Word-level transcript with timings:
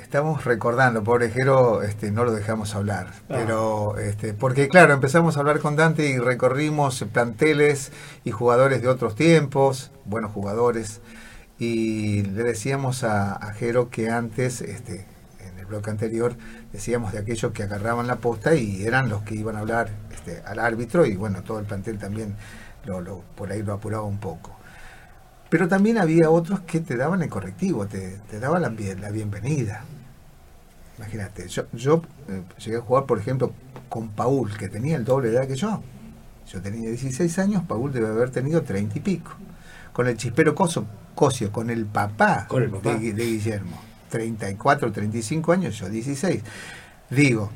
Estamos 0.00 0.44
recordando, 0.44 1.02
pobre 1.04 1.30
Jero, 1.30 1.82
este, 1.82 2.10
no 2.10 2.24
lo 2.24 2.32
dejamos 2.32 2.74
hablar. 2.74 3.08
Ah. 3.28 3.34
Pero, 3.36 3.98
este, 3.98 4.34
porque 4.34 4.68
claro, 4.68 4.92
empezamos 4.94 5.36
a 5.36 5.40
hablar 5.40 5.60
con 5.60 5.76
Dante 5.76 6.06
y 6.08 6.18
recorrimos 6.18 7.04
planteles 7.12 7.92
y 8.24 8.30
jugadores 8.30 8.82
de 8.82 8.88
otros 8.88 9.14
tiempos, 9.14 9.90
buenos 10.04 10.32
jugadores. 10.32 11.00
Y 11.58 12.22
le 12.22 12.42
decíamos 12.42 13.04
a, 13.04 13.32
a 13.34 13.52
Jero 13.52 13.88
que 13.90 14.10
antes, 14.10 14.60
este, 14.62 15.06
en 15.40 15.58
el 15.58 15.66
bloque 15.66 15.90
anterior, 15.90 16.34
decíamos 16.72 17.12
de 17.12 17.18
aquellos 17.18 17.52
que 17.52 17.62
agarraban 17.62 18.06
la 18.06 18.16
posta 18.16 18.54
y 18.54 18.84
eran 18.84 19.08
los 19.08 19.22
que 19.22 19.34
iban 19.34 19.56
a 19.56 19.60
hablar 19.60 19.90
este, 20.12 20.42
al 20.46 20.58
árbitro 20.58 21.06
y 21.06 21.14
bueno, 21.16 21.42
todo 21.42 21.58
el 21.60 21.66
plantel 21.66 21.98
también 21.98 22.34
lo, 22.84 23.00
lo- 23.00 23.22
por 23.36 23.52
ahí 23.52 23.62
lo 23.62 23.74
apuraba 23.74 24.02
un 24.04 24.18
poco. 24.18 24.56
Pero 25.52 25.68
también 25.68 25.98
había 25.98 26.30
otros 26.30 26.60
que 26.60 26.80
te 26.80 26.96
daban 26.96 27.20
el 27.20 27.28
correctivo, 27.28 27.86
te, 27.86 28.16
te 28.30 28.40
daban 28.40 28.62
la, 28.62 28.70
la 28.70 29.10
bienvenida. 29.10 29.84
Imagínate, 30.96 31.46
yo, 31.46 31.66
yo 31.74 32.00
eh, 32.30 32.42
llegué 32.56 32.78
a 32.78 32.80
jugar, 32.80 33.04
por 33.04 33.18
ejemplo, 33.18 33.52
con 33.90 34.08
Paul, 34.08 34.56
que 34.56 34.70
tenía 34.70 34.96
el 34.96 35.04
doble 35.04 35.28
de 35.28 35.36
edad 35.36 35.46
que 35.46 35.56
yo. 35.56 35.82
Yo 36.50 36.62
tenía 36.62 36.88
16 36.88 37.38
años, 37.38 37.64
Paul 37.68 37.92
debe 37.92 38.08
haber 38.08 38.30
tenido 38.30 38.62
30 38.62 38.96
y 38.96 39.00
pico. 39.02 39.32
Con 39.92 40.08
el 40.08 40.16
chispero 40.16 40.54
Coso, 40.54 40.86
Cosio, 41.14 41.52
con 41.52 41.68
el 41.68 41.84
papá, 41.84 42.46
Con 42.48 42.62
el 42.62 42.70
papá. 42.70 42.94
De, 42.94 43.12
de 43.12 43.22
Guillermo. 43.22 43.78
34, 44.08 44.90
35 44.90 45.52
años, 45.52 45.78
yo 45.78 45.90
16. 45.90 46.42
Digo, 47.10 47.50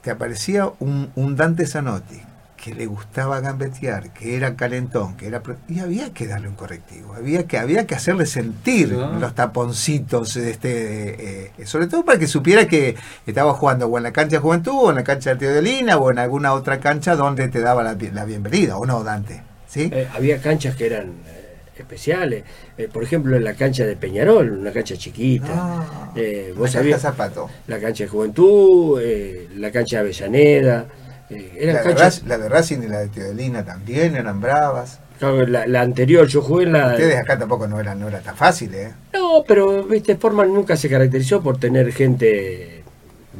te 0.00 0.10
aparecía 0.10 0.72
un, 0.78 1.12
un 1.16 1.36
Dante 1.36 1.66
Zanotti 1.66 2.22
que 2.64 2.74
le 2.74 2.86
gustaba 2.86 3.40
gambetear, 3.40 4.14
que 4.14 4.36
era 4.36 4.56
calentón, 4.56 5.18
que 5.18 5.26
era 5.26 5.42
y 5.68 5.80
había 5.80 6.14
que 6.14 6.26
darle 6.26 6.48
un 6.48 6.54
correctivo, 6.54 7.12
había 7.12 7.46
que 7.46 7.58
había 7.58 7.86
que 7.86 7.94
hacerle 7.94 8.24
sentir 8.24 8.88
los 8.90 9.34
taponcitos 9.34 10.34
este 10.36 11.44
eh, 11.44 11.66
sobre 11.66 11.88
todo 11.88 12.06
para 12.06 12.18
que 12.18 12.26
supiera 12.26 12.66
que 12.66 12.96
estaba 13.26 13.52
jugando 13.52 13.86
o 13.86 13.98
en 13.98 14.04
la 14.04 14.12
cancha 14.14 14.36
de 14.36 14.40
Juventud 14.40 14.72
o 14.74 14.88
en 14.90 14.96
la 14.96 15.04
cancha 15.04 15.30
de 15.34 15.36
Teodolina 15.36 15.98
o 15.98 16.10
en 16.10 16.18
alguna 16.18 16.54
otra 16.54 16.80
cancha 16.80 17.16
donde 17.16 17.48
te 17.48 17.60
daba 17.60 17.82
la, 17.82 17.98
la 18.14 18.24
bienvenida, 18.24 18.78
¿o 18.78 18.86
no, 18.86 19.04
Dante? 19.04 19.42
¿Sí? 19.68 19.90
Eh, 19.92 20.08
había 20.14 20.40
canchas 20.40 20.74
que 20.74 20.86
eran 20.86 21.08
eh, 21.26 21.56
especiales. 21.76 22.44
Eh, 22.78 22.88
por 22.90 23.02
ejemplo, 23.02 23.36
en 23.36 23.44
la 23.44 23.52
cancha 23.52 23.84
de 23.84 23.94
Peñarol, 23.96 24.50
una 24.52 24.72
cancha 24.72 24.96
chiquita. 24.96 25.48
Ah, 25.50 26.12
Eh, 26.16 26.52
la 26.54 26.58
vos 26.58 26.70
sabías 26.70 27.02
zapato. 27.02 27.50
la 27.66 27.78
cancha 27.78 28.04
de 28.04 28.08
Juventud, 28.08 29.00
eh, 29.02 29.48
la 29.56 29.70
cancha 29.70 29.96
de 29.96 30.00
Avellaneda. 30.00 30.86
Eh, 31.30 31.52
eran 31.58 31.74
La 31.76 31.82
de, 31.82 31.88
canchas. 31.88 32.22
Rac- 32.24 32.26
la 32.28 32.38
de 32.38 32.48
Racing 32.48 32.78
y 32.82 32.88
la 32.88 33.00
de 33.00 33.08
Teodolina 33.08 33.64
también 33.64 34.16
eran 34.16 34.40
bravas. 34.40 35.00
claro, 35.18 35.46
la, 35.46 35.66
la 35.66 35.80
anterior, 35.82 36.26
yo 36.26 36.42
jugué 36.42 36.64
en 36.64 36.72
la. 36.72 36.88
Ustedes 36.88 37.16
acá 37.16 37.38
tampoco 37.38 37.66
no 37.66 37.80
era, 37.80 37.94
no 37.94 38.08
era 38.08 38.20
tan 38.20 38.36
fácil, 38.36 38.74
¿eh? 38.74 38.92
No, 39.12 39.44
pero 39.46 39.84
viste, 39.84 40.16
Forman 40.16 40.52
nunca 40.52 40.76
se 40.76 40.88
caracterizó 40.88 41.42
por 41.42 41.58
tener 41.58 41.92
gente 41.92 42.82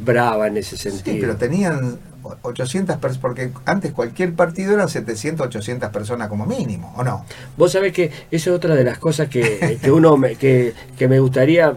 brava 0.05 0.49
en 0.49 0.57
ese 0.57 0.77
Sí, 0.77 0.91
sentido. 0.91 1.19
pero 1.21 1.37
tenían 1.37 1.99
800 2.43 2.97
personas, 2.97 3.19
porque 3.19 3.51
antes 3.65 3.93
cualquier 3.93 4.33
partido 4.33 4.75
eran 4.75 4.89
700, 4.89 5.47
800 5.47 5.91
personas 5.91 6.29
como 6.29 6.47
mínimo, 6.47 6.93
¿o 6.97 7.05
no? 7.05 7.25
Vos 7.57 7.73
sabés 7.73 7.93
que 7.93 8.07
eso 8.31 8.51
es 8.51 8.57
otra 8.57 8.75
de 8.75 8.83
las 8.83 8.99
cosas 8.99 9.29
que, 9.29 9.79
que 9.81 9.91
uno 9.93 10.17
me, 10.17 10.35
que, 10.37 10.73
que 10.99 11.07
me 11.07 11.21
gustaría 11.21 11.75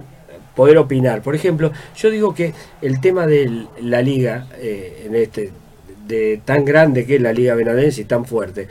poder 0.56 0.78
opinar. 0.80 1.22
Por 1.22 1.36
ejemplo, 1.36 1.72
yo 1.96 2.10
digo 2.10 2.34
que 2.34 2.54
el 2.82 3.00
tema 3.02 3.28
de 3.28 3.68
la 3.82 4.02
liga, 4.02 4.48
eh, 4.56 5.04
en 5.06 5.16
este, 5.16 5.52
de 6.08 6.42
tan 6.44 6.66
grande 6.66 7.06
que 7.06 7.16
es 7.16 7.22
la 7.22 7.34
liga 7.34 7.56
benadense 7.56 8.02
y 8.02 8.06
tan 8.06 8.26
fuerte, 8.26 8.68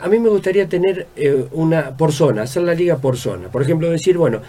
a 0.00 0.08
mí 0.08 0.18
me 0.18 0.28
gustaría 0.28 0.68
tener 0.68 1.08
eh, 1.16 1.46
una 1.52 1.96
por 1.96 2.12
zona, 2.12 2.42
hacer 2.42 2.62
la 2.62 2.74
liga 2.74 2.98
por 2.98 3.16
zona. 3.16 3.48
Por 3.48 3.62
ejemplo, 3.62 3.90
decir, 3.90 4.16
bueno, 4.16 4.40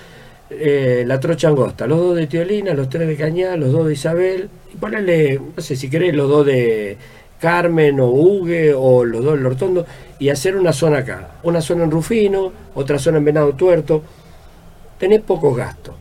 eh, 0.50 1.04
la 1.08 1.20
trocha 1.20 1.48
angosta, 1.48 1.88
los 1.88 2.00
dos 2.00 2.16
de 2.16 2.28
Teolina, 2.28 2.74
los 2.74 2.90
tres 2.90 3.08
de 3.08 3.16
Cañá, 3.16 3.56
los 3.56 3.72
dos 3.72 3.88
de 3.88 3.94
Isabel, 3.94 4.50
y 4.72 4.78
ponerle, 4.78 5.40
no 5.56 5.62
sé 5.62 5.76
si 5.76 5.90
querés, 5.90 6.14
los 6.14 6.30
dos 6.30 6.46
de 6.46 6.98
Carmen 7.40 8.00
o 8.00 8.08
Hugue 8.08 8.74
o 8.74 9.04
los 9.04 9.24
dos 9.24 9.36
del 9.36 9.46
Hortondo, 9.46 9.86
y 10.20 10.30
hacer 10.30 10.56
una 10.56 10.74
zona 10.74 11.00
acá, 11.00 11.36
una 11.44 11.62
zona 11.62 11.86
en 11.86 11.92
Rufino, 11.92 12.52
otra 12.76 13.00
zona 13.00 13.18
en 13.18 13.26
Venado 13.26 13.54
Tuerto. 13.54 14.04
Tenés 15.00 15.22
pocos 15.22 15.58
gastos. 15.58 15.96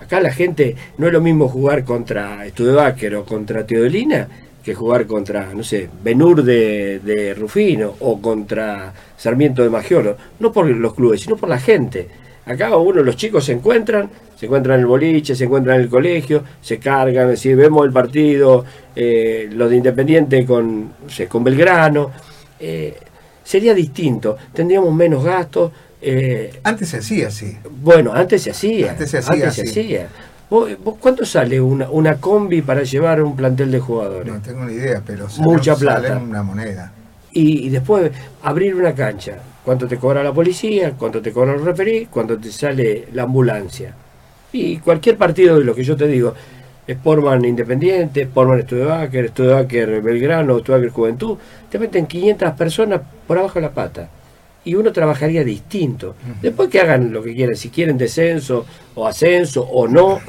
Acá 0.00 0.20
la 0.20 0.32
gente, 0.32 0.76
no 0.98 1.08
es 1.08 1.12
lo 1.12 1.20
mismo 1.20 1.48
jugar 1.48 1.84
contra 1.84 2.48
Studebaker 2.48 3.16
o 3.16 3.24
contra 3.24 3.66
Teodolina 3.66 4.28
que 4.64 4.74
jugar 4.74 5.06
contra, 5.06 5.52
no 5.54 5.62
sé, 5.64 5.88
Benur 6.02 6.42
de, 6.42 7.00
de 7.00 7.34
Rufino 7.34 7.94
o 8.00 8.20
contra 8.20 8.92
Sarmiento 9.16 9.62
de 9.62 9.70
Magiolo. 9.70 10.16
No 10.38 10.52
por 10.52 10.66
los 10.66 10.94
clubes, 10.94 11.20
sino 11.22 11.36
por 11.36 11.48
la 11.48 11.58
gente. 11.58 12.08
Acá 12.46 12.76
uno, 12.76 13.02
los 13.02 13.16
chicos 13.16 13.44
se 13.44 13.52
encuentran, 13.52 14.10
se 14.36 14.46
encuentran 14.46 14.76
en 14.76 14.80
el 14.80 14.86
boliche, 14.86 15.34
se 15.34 15.44
encuentran 15.44 15.76
en 15.76 15.82
el 15.82 15.88
colegio, 15.88 16.42
se 16.60 16.78
cargan, 16.78 17.36
si 17.36 17.54
vemos 17.54 17.84
el 17.86 17.92
partido, 17.92 18.64
eh, 18.96 19.48
los 19.52 19.70
de 19.70 19.76
Independiente 19.76 20.44
con, 20.44 20.84
no 21.04 21.08
sé, 21.10 21.26
con 21.28 21.44
Belgrano. 21.44 22.10
eh, 22.58 22.96
sería 23.44 23.74
distinto, 23.74 24.36
tendríamos 24.52 24.92
menos 24.94 25.24
gastos. 25.24 25.72
eh, 26.02 26.60
Antes 26.62 26.88
se 26.88 26.98
hacía 26.98 27.28
así. 27.28 27.56
bueno, 27.82 28.12
antes 28.12 28.42
se 28.42 28.50
hacía. 28.50 28.92
Antes 28.92 29.10
se 29.10 29.18
hacía, 29.18 29.32
antes 29.48 29.54
se 29.54 29.62
hacía. 29.62 30.08
¿Vos, 30.50 30.70
vos 30.82 30.96
cuánto 31.00 31.24
sale 31.24 31.60
una, 31.60 31.88
una 31.90 32.16
combi 32.16 32.60
para 32.60 32.82
llevar 32.82 33.22
un 33.22 33.36
plantel 33.36 33.70
de 33.70 33.78
jugadores? 33.80 34.32
No 34.32 34.40
tengo 34.42 34.64
ni 34.64 34.74
idea, 34.74 35.00
pero 35.06 35.26
Mucha 35.38 35.76
salen 35.76 36.02
plata. 36.02 36.18
una 36.18 36.42
moneda. 36.42 36.92
Y, 37.32 37.66
y 37.66 37.68
después 37.70 38.10
abrir 38.42 38.74
una 38.74 38.92
cancha. 38.94 39.38
¿Cuánto 39.64 39.86
te 39.86 39.96
cobra 39.98 40.22
la 40.24 40.32
policía? 40.32 40.94
¿Cuánto 40.98 41.22
te 41.22 41.32
cobra 41.32 41.52
el 41.54 41.64
referí? 41.64 42.06
¿Cuánto 42.10 42.36
te 42.38 42.50
sale 42.50 43.06
la 43.12 43.22
ambulancia? 43.24 43.94
Y 44.52 44.78
cualquier 44.78 45.16
partido 45.16 45.58
de 45.58 45.64
lo 45.64 45.74
que 45.74 45.84
yo 45.84 45.96
te 45.96 46.08
digo, 46.08 46.34
Sportman 46.90 47.44
Independiente, 47.44 48.24
Sportman 48.24 48.62
Studebaker, 48.62 49.28
Studebaker 49.28 50.00
Belgrano, 50.02 50.58
Studebaker 50.58 50.90
Juventud, 50.90 51.38
te 51.70 51.78
meten 51.78 52.06
500 52.06 52.52
personas 52.54 53.00
por 53.28 53.38
abajo 53.38 53.54
de 53.54 53.60
la 53.66 53.70
pata. 53.70 54.08
Y 54.64 54.74
uno 54.74 54.92
trabajaría 54.92 55.44
distinto. 55.44 56.16
Después 56.42 56.68
que 56.68 56.80
hagan 56.80 57.12
lo 57.12 57.22
que 57.22 57.34
quieran, 57.34 57.54
si 57.54 57.68
quieren 57.70 57.96
descenso 57.96 58.66
o 58.96 59.06
ascenso 59.06 59.62
o 59.62 59.86
no, 59.86 60.20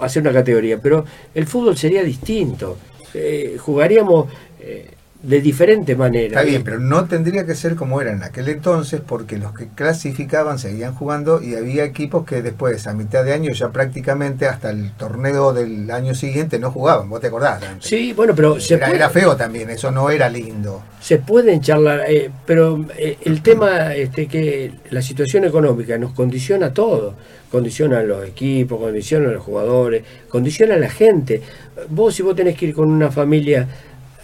hacer 0.00 0.22
una 0.22 0.32
categoría. 0.32 0.78
Pero 0.78 1.04
el 1.34 1.46
fútbol 1.46 1.76
sería 1.76 2.02
distinto. 2.02 2.76
Eh, 3.12 3.56
jugaríamos 3.58 4.28
eh, 4.60 4.90
de 5.24 5.40
diferente 5.40 5.96
manera. 5.96 6.26
Está 6.40 6.42
bien, 6.42 6.62
pero 6.64 6.78
no 6.78 7.06
tendría 7.06 7.46
que 7.46 7.54
ser 7.54 7.74
como 7.76 8.00
era 8.00 8.12
en 8.12 8.22
aquel 8.22 8.48
entonces, 8.48 9.00
porque 9.06 9.38
los 9.38 9.52
que 9.54 9.68
clasificaban 9.68 10.58
seguían 10.58 10.94
jugando 10.94 11.40
y 11.42 11.54
había 11.54 11.84
equipos 11.84 12.24
que 12.26 12.42
después, 12.42 12.86
a 12.86 12.92
mitad 12.94 13.24
de 13.24 13.32
año, 13.32 13.52
ya 13.52 13.70
prácticamente 13.70 14.46
hasta 14.46 14.70
el 14.70 14.92
torneo 14.92 15.52
del 15.52 15.90
año 15.90 16.14
siguiente 16.14 16.58
no 16.58 16.70
jugaban. 16.70 17.08
¿Vos 17.08 17.20
te 17.20 17.28
acordás? 17.28 17.62
Sí, 17.80 18.12
bueno, 18.12 18.34
pero 18.34 18.60
se 18.60 18.74
Era, 18.74 18.86
puede, 18.86 18.98
era 18.98 19.10
feo 19.10 19.36
también, 19.36 19.70
eso 19.70 19.90
no 19.90 20.10
era 20.10 20.28
lindo. 20.28 20.82
se 20.98 21.18
pueden 21.18 21.60
charlar, 21.60 22.02
eh, 22.08 22.30
pero 22.46 22.84
eh, 22.96 23.18
el 23.22 23.42
tema 23.42 23.94
este 23.94 24.26
que 24.26 24.72
la 24.90 25.02
situación 25.02 25.44
económica 25.44 25.96
nos 25.98 26.12
condiciona 26.12 26.72
todo, 26.72 27.14
condiciona 27.50 27.98
a 27.98 28.02
los 28.02 28.26
equipos, 28.26 28.78
condiciona 28.80 29.28
a 29.28 29.32
los 29.32 29.42
jugadores, 29.42 30.02
condiciona 30.28 30.74
a 30.74 30.78
la 30.78 30.90
gente. 30.90 31.42
Vos 31.88 32.14
si 32.14 32.22
vos 32.22 32.34
tenés 32.36 32.56
que 32.56 32.66
ir 32.66 32.74
con 32.74 32.90
una 32.90 33.10
familia 33.10 33.66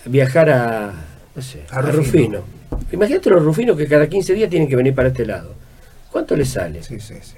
viajar 0.07 0.51
a, 0.51 0.93
no 1.35 1.43
sé, 1.43 1.63
A 1.71 1.79
a, 1.79 1.83
Rufino. 1.83 2.39
Rufino. 2.39 2.45
Imagínate 2.93 3.31
los 3.31 3.45
rufinos 3.45 3.77
que 3.77 3.87
cada 3.87 4.09
15 4.09 4.35
días 4.35 4.51
tienen 4.51 4.69
que 4.69 4.77
venir 4.77 4.95
para 4.95 5.09
este 5.09 5.27
lado. 5.27 5.55
¿Cuánto 6.11 6.35
les 6.37 6.49
sale? 6.51 6.83
Sí, 6.83 6.99
sí, 7.01 7.15
sí. 7.23 7.35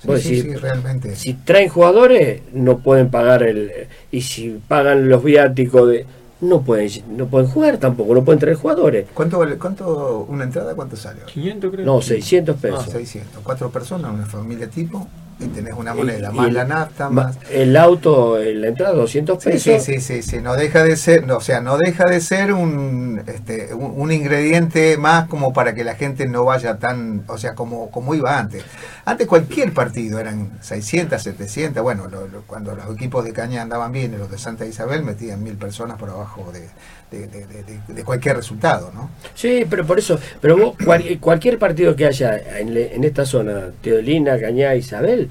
Sí, 0.00 0.06
Vos 0.06 0.20
sí, 0.22 0.36
decís, 0.36 0.52
sí, 0.52 0.56
realmente. 0.56 1.14
Si 1.14 1.34
traen 1.34 1.68
jugadores, 1.68 2.40
no 2.54 2.78
pueden 2.78 3.10
pagar 3.10 3.42
el. 3.42 3.70
Y 4.10 4.22
si 4.22 4.58
pagan 4.66 5.08
los 5.08 5.22
viáticos 5.22 5.88
de. 5.90 6.06
No 6.40 6.62
pueden, 6.62 6.88
no 7.18 7.26
pueden 7.26 7.48
jugar 7.50 7.76
tampoco, 7.76 8.14
no 8.14 8.24
pueden 8.24 8.38
traer 8.40 8.56
jugadores. 8.56 9.06
¿Cuánto 9.12 9.38
vale, 9.38 9.58
cuánto, 9.58 10.24
una 10.26 10.44
entrada, 10.44 10.74
cuánto 10.74 10.96
sale? 10.96 11.20
ahora? 11.20 11.32
500 11.34 11.70
creo. 11.70 11.84
No, 11.86 12.00
600 12.00 12.56
Ah, 12.56 12.58
pesos. 12.62 12.84
600. 12.92 13.42
Cuatro 13.42 13.70
personas, 13.70 14.10
una 14.14 14.24
familia 14.24 14.66
tipo, 14.70 15.06
y 15.40 15.46
tenés 15.48 15.72
una 15.74 15.94
Y- 15.94 15.96
moneda, 15.96 16.30
y 16.32 16.36
más 16.36 16.52
la 16.52 16.64
nafta, 16.64 17.08
más... 17.08 17.36
El 17.50 17.76
auto, 17.76 18.38
en 18.40 18.60
la 18.60 18.68
entrada, 18.68 18.92
200 18.94 19.42
Sí, 19.42 19.50
pesos. 19.50 19.82
sí, 19.84 19.94
sí, 19.94 20.00
sí, 20.00 20.22
sí, 20.22 20.38
no 20.40 20.54
deja 20.54 20.82
de 20.84 20.96
ser, 20.96 21.26
no, 21.26 21.38
o 21.38 21.40
sea, 21.40 21.60
no 21.62 21.78
deja 21.78 22.04
de 22.04 22.20
ser 22.20 22.52
un, 22.52 23.22
este, 23.26 23.72
un, 23.74 23.94
un 23.96 24.12
ingrediente 24.12 24.96
más 24.98 25.28
como 25.28 25.52
para 25.52 25.74
que 25.74 25.82
la 25.82 25.94
gente 25.94 26.26
no 26.28 26.44
vaya 26.44 26.78
tan, 26.78 27.24
o 27.26 27.38
sea, 27.38 27.54
como, 27.54 27.90
como 27.90 28.14
iba 28.14 28.38
antes. 28.38 28.62
Antes 29.06 29.26
cualquier 29.26 29.72
partido 29.72 30.18
eran 30.18 30.50
600, 30.60 31.22
700, 31.22 31.82
bueno, 31.82 32.06
lo- 32.08 32.28
lo- 32.28 32.42
cuando 32.42 32.74
los 32.74 32.90
equipos 32.94 33.24
de 33.24 33.32
Caña 33.32 33.62
andaban 33.62 33.92
bien, 33.92 34.12
y 34.14 34.18
los 34.18 34.30
de 34.30 34.36
Santa 34.38 34.66
Isabel 34.66 35.02
metían 35.04 35.42
mil 35.42 35.56
personas 35.56 35.96
por 35.98 36.10
abajo 36.10 36.50
de, 36.52 36.68
de- 37.10 37.26
de- 37.26 37.46
de- 37.46 37.62
de- 37.64 37.80
de 37.94 38.04
cualquier 38.04 38.36
resultado, 38.36 38.90
¿no? 38.94 39.10
Sí, 39.34 39.66
pero 39.68 39.84
por 39.86 39.98
eso, 39.98 40.18
pero 40.40 40.56
vos, 40.56 40.76
cual- 40.84 41.18
cualquier 41.20 41.58
partido 41.58 41.96
que 41.96 42.06
haya 42.06 42.36
en, 42.58 42.76
en 42.76 43.04
esta 43.04 43.24
zona, 43.26 43.70
Teodolina, 43.82 44.38
Cañá, 44.38 44.74
Isabel, 44.74 45.30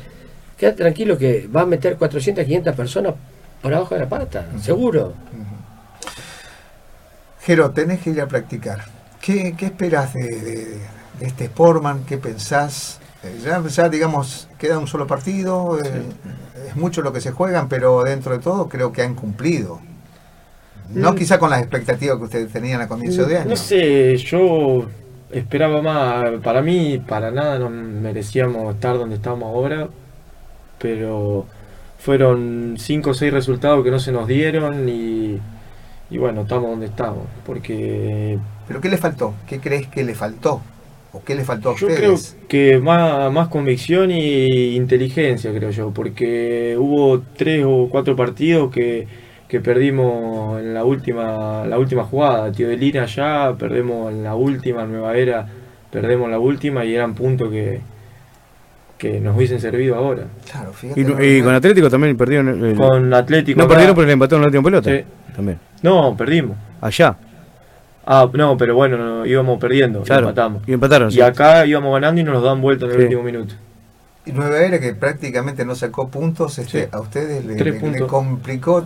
queda 0.58 0.76
tranquilo 0.76 1.18
que 1.18 1.48
va 1.48 1.62
a 1.62 1.66
meter 1.66 1.96
400, 1.98 2.44
500 2.46 2.76
personas 2.76 3.14
por 3.62 3.74
abajo 3.74 3.96
de 3.96 4.02
la 4.02 4.10
pata, 4.10 4.46
seguro. 4.62 5.14
Jero, 7.42 7.72
tenés 7.72 8.02
que 8.02 8.10
ir 8.12 8.22
a 8.22 8.28
practicar. 8.28 8.86
¿Qué, 9.22 9.56
qué 9.58 9.68
esperás 9.68 10.14
de, 10.14 10.24
de- 10.28 10.66
de 11.20 11.26
este 11.26 11.46
Sportman? 11.48 12.04
¿Qué 12.06 12.18
pensás? 12.18 13.00
Eh, 13.24 13.40
ya, 13.44 13.62
ya, 13.68 13.90
digamos, 13.90 14.48
queda 14.58 14.78
un 14.80 14.88
solo 14.88 15.08
partido, 15.08 15.78
eh, 15.84 16.04
es 16.70 16.76
mucho 16.76 17.02
lo 17.02 17.12
que 17.12 17.20
se 17.22 17.32
juegan, 17.32 17.68
pero 17.68 18.04
dentro 18.04 18.32
de 18.34 18.40
todo 18.40 18.70
creo 18.70 18.92
que 18.94 19.02
han 19.02 19.16
cumplido. 19.16 19.82
No 20.94 21.12
mm. 21.12 21.16
quizá 21.16 21.40
con 21.40 21.50
las 21.50 21.62
expectativas 21.62 22.18
que 22.18 22.24
ustedes 22.24 22.52
tenían 22.52 22.82
a 22.82 22.88
comienzo 22.88 23.26
de 23.26 23.38
año. 23.38 23.50
No 23.50 23.56
sé, 23.56 24.18
yo 24.18 24.88
esperaba 25.32 25.82
más. 25.82 26.40
Para 26.42 26.62
mí, 26.62 27.02
para 27.06 27.32
nada 27.32 27.60
no 27.60 27.70
merecíamos 27.70 28.74
estar 28.74 28.98
donde 28.98 29.16
estamos 29.16 29.44
ahora, 29.44 29.88
pero 30.80 31.46
fueron 32.00 32.76
cinco 32.78 33.12
o 33.12 33.14
seis 33.14 33.32
resultados 33.32 33.84
que 33.84 33.92
no 33.92 34.00
se 34.00 34.12
nos 34.12 34.28
dieron 34.28 34.90
y, 34.90 35.40
y 36.10 36.18
bueno, 36.18 36.42
estamos 36.42 36.72
donde 36.72 36.88
estamos. 36.88 37.28
Porque. 37.46 38.40
¿Pero 38.68 38.82
qué 38.82 38.90
le 38.90 38.98
faltó? 38.98 39.34
¿Qué 39.48 39.60
crees 39.60 39.88
que 39.88 40.04
le 40.04 40.16
faltó? 40.16 40.62
¿O 41.12 41.24
qué 41.24 41.34
le 41.34 41.44
faltó 41.44 41.72
a 41.72 41.76
yo 41.76 41.88
creo 41.88 42.16
que 42.48 42.78
más, 42.78 43.32
más 43.32 43.48
convicción 43.48 44.12
y 44.12 44.76
inteligencia, 44.76 45.52
creo 45.52 45.72
yo, 45.72 45.92
porque 45.92 46.76
hubo 46.78 47.22
tres 47.36 47.66
o 47.68 47.88
cuatro 47.90 48.16
partidos 48.16 48.72
que, 48.72 49.08
que 49.50 49.60
perdimos 49.60 50.62
en 50.62 50.76
la 50.76 50.86
última 50.86 51.66
la 51.66 51.78
última 51.80 52.04
jugada. 52.04 52.52
Tío 52.52 52.70
de 52.70 52.78
Lina 52.78 53.06
ya, 53.06 53.56
perdemos 53.58 54.14
en 54.14 54.24
la 54.24 54.36
última, 54.36 54.86
Nueva 54.86 55.18
Era, 55.18 55.48
perdemos 55.92 56.30
la 56.30 56.40
última 56.40 56.86
y 56.86 56.94
eran 56.94 57.16
puntos 57.16 57.50
que, 57.50 57.82
que 58.98 59.20
nos 59.20 59.36
hubiesen 59.36 59.60
servido 59.60 59.96
ahora. 59.96 60.26
Claro, 60.50 60.72
fíjate. 60.72 61.02
Y, 61.02 61.42
con 61.42 61.56
Atlético 61.56 61.90
también 61.90 62.16
perdieron. 62.16 62.76
con 62.76 63.12
Atlético. 63.12 63.60
No 63.60 63.68
perdieron 63.68 63.96
porque 63.96 64.08
le 64.08 64.14
empataron 64.14 64.42
la 64.44 64.48
última 64.48 64.64
pelota. 64.64 64.92
Sí. 64.92 65.04
También. 65.36 65.60
No, 65.82 66.16
perdimos. 66.16 66.56
Allá. 66.80 67.18
Ah, 68.06 68.30
no, 68.32 68.56
pero 68.56 68.76
bueno, 68.76 69.26
íbamos 69.26 69.60
perdiendo, 69.60 70.04
y 70.08 70.12
empatamos. 70.12 70.64
Y 70.68 70.74
empataron. 70.74 71.12
Y 71.12 71.22
acá 71.22 71.66
íbamos 71.66 71.94
ganando 71.94 72.22
y 72.22 72.24
nos 72.24 72.44
dan 72.44 72.62
vuelta 72.62 72.86
en 72.86 72.92
el 72.92 73.02
último 73.02 73.24
minuto. 73.24 73.56
Y 74.26 74.32
Nueva 74.32 74.60
Era, 74.60 74.80
que 74.80 74.94
prácticamente 74.94 75.66
no 75.66 75.76
sacó 75.76 76.08
puntos, 76.10 76.60
este, 76.60 76.90
a 76.92 77.00
ustedes 77.00 77.46
le, 77.46 78.08
complicó. 78.08 78.86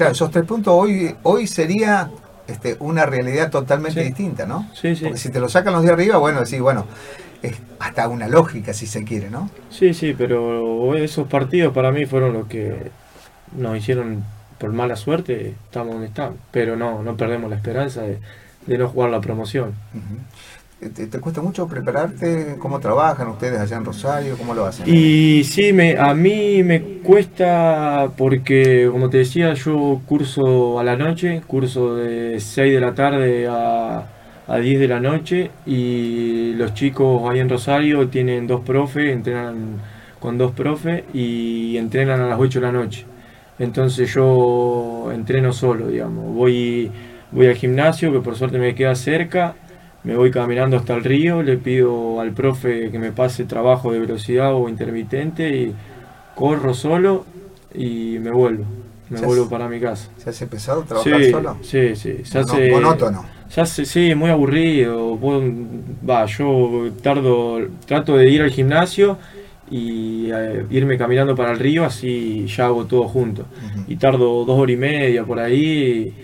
Claro, 0.00 0.12
esos 0.12 0.30
tres 0.30 0.44
puntos 0.44 0.72
hoy, 0.74 1.14
hoy 1.22 1.46
sería 1.46 2.10
este, 2.46 2.76
una 2.80 3.06
realidad 3.06 3.50
totalmente 3.50 4.02
distinta, 4.02 4.46
¿no? 4.46 4.68
Sí, 4.74 4.96
sí. 4.96 5.04
Porque 5.04 5.18
si 5.18 5.30
te 5.30 5.40
lo 5.40 5.48
sacan 5.48 5.72
los 5.72 5.82
de 5.82 5.92
arriba, 5.92 6.16
bueno, 6.16 6.44
sí, 6.46 6.58
bueno, 6.58 6.86
es 7.42 7.56
hasta 7.78 8.08
una 8.08 8.28
lógica 8.28 8.72
si 8.72 8.86
se 8.86 9.04
quiere, 9.04 9.30
¿no? 9.30 9.50
Sí, 9.70 9.94
sí, 9.94 10.14
pero 10.16 10.96
esos 10.96 11.28
partidos 11.28 11.74
para 11.74 11.92
mí 11.92 12.06
fueron 12.06 12.32
los 12.32 12.46
que 12.46 12.90
nos 13.56 13.76
hicieron 13.76 14.24
por 14.58 14.72
mala 14.72 14.96
suerte, 14.96 15.54
estamos 15.64 15.92
donde 15.92 16.08
estamos, 16.08 16.38
pero 16.50 16.76
no, 16.76 17.02
no 17.02 17.16
perdemos 17.16 17.50
la 17.50 17.56
esperanza 17.56 18.02
de 18.02 18.20
de 18.66 18.78
no 18.78 18.88
jugar 18.88 19.10
la 19.10 19.20
promoción. 19.20 19.74
¿Te, 20.80 21.20
cuesta 21.20 21.42
mucho 21.42 21.68
prepararte? 21.68 22.56
¿Cómo 22.58 22.80
trabajan 22.80 23.28
ustedes 23.28 23.60
allá 23.60 23.76
en 23.76 23.84
Rosario? 23.84 24.38
¿Cómo 24.38 24.54
lo 24.54 24.64
hacen? 24.64 24.86
Y 24.88 25.44
sí, 25.44 25.74
me, 25.74 25.98
a 25.98 26.14
mí 26.14 26.62
me 26.62 26.80
cuesta 27.02 28.10
porque, 28.16 28.88
como 28.90 29.10
te 29.10 29.18
decía, 29.18 29.52
yo 29.52 30.00
curso 30.06 30.80
a 30.80 30.84
la 30.84 30.96
noche, 30.96 31.42
curso 31.46 31.96
de 31.96 32.40
6 32.40 32.72
de 32.72 32.80
la 32.80 32.94
tarde 32.94 33.46
a, 33.46 34.06
a 34.48 34.56
10 34.56 34.80
de 34.80 34.88
la 34.88 35.00
noche 35.00 35.50
y 35.66 36.54
los 36.54 36.72
chicos 36.72 37.30
ahí 37.30 37.40
en 37.40 37.50
Rosario 37.50 38.08
tienen 38.08 38.46
dos 38.46 38.62
profes, 38.62 39.12
entrenan 39.12 39.82
con 40.18 40.38
dos 40.38 40.52
profes 40.52 41.04
y 41.12 41.76
entrenan 41.76 42.20
a 42.20 42.26
las 42.26 42.38
8 42.40 42.58
de 42.58 42.66
la 42.66 42.72
noche. 42.72 43.04
Entonces 43.58 44.12
yo 44.14 45.10
entreno 45.12 45.52
solo, 45.52 45.88
digamos. 45.88 46.34
Voy 46.34 46.90
voy 47.32 47.46
al 47.46 47.54
gimnasio, 47.54 48.12
que 48.12 48.20
por 48.20 48.36
suerte 48.36 48.58
me 48.58 48.74
queda 48.74 48.94
cerca, 48.94 49.54
me 50.04 50.16
voy 50.16 50.30
caminando 50.30 50.76
hasta 50.76 50.94
el 50.94 51.04
río, 51.04 51.42
le 51.42 51.56
pido 51.56 52.20
al 52.20 52.32
profe 52.32 52.90
que 52.90 52.98
me 52.98 53.12
pase 53.12 53.44
trabajo 53.44 53.92
de 53.92 54.00
velocidad 54.00 54.54
o 54.54 54.68
intermitente 54.68 55.48
y 55.54 55.74
corro 56.34 56.74
solo 56.74 57.24
y 57.74 58.18
me 58.18 58.30
vuelvo. 58.30 58.64
Me 59.10 59.20
vuelvo 59.20 59.48
para 59.48 59.68
mi 59.68 59.80
casa. 59.80 60.08
¿Se 60.18 60.30
hace 60.30 60.46
pesado 60.46 60.82
trabajar 60.82 61.24
solo? 61.24 61.56
Sí, 61.62 61.96
sí. 61.96 62.18
Se 62.22 62.38
hace, 62.38 62.70
monótono. 62.70 63.24
Se 63.48 63.60
hace, 63.60 63.84
sí, 63.84 64.14
muy 64.14 64.30
aburrido. 64.30 65.18
Va, 66.08 66.26
yo 66.26 66.90
tardo, 67.02 67.58
trato 67.86 68.16
de 68.16 68.30
ir 68.30 68.42
al 68.42 68.50
gimnasio 68.50 69.18
y 69.68 70.30
eh, 70.32 70.64
irme 70.70 70.96
caminando 70.96 71.34
para 71.34 71.50
el 71.50 71.58
río, 71.58 71.84
así 71.84 72.46
ya 72.46 72.66
hago 72.66 72.86
todo 72.86 73.08
junto. 73.08 73.46
Y 73.88 73.96
tardo 73.96 74.44
dos 74.44 74.58
horas 74.58 74.74
y 74.74 74.76
media 74.76 75.24
por 75.24 75.40
ahí 75.40 75.56
y 75.56 76.14